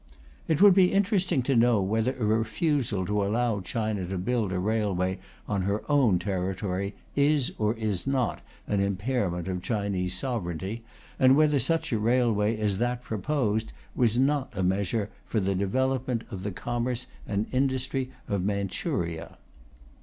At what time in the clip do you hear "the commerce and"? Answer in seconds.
16.41-17.45